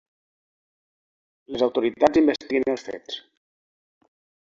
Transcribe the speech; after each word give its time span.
Les 1.55 1.67
autoritats 1.69 2.23
investiguen 2.25 2.69
els 2.77 2.89
fets. 2.91 3.25